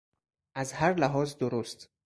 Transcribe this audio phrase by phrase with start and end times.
[0.55, 1.89] از هر لحاظ درست